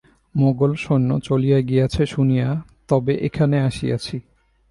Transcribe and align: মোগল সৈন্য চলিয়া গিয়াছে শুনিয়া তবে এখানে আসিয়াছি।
মোগল 0.35 0.71
সৈন্য 0.75 1.09
চলিয়া 1.23 1.59
গিয়াছে 1.61 2.03
শুনিয়া 2.05 2.47
তবে 2.87 3.13
এখানে 3.27 3.57
আসিয়াছি। 3.59 4.15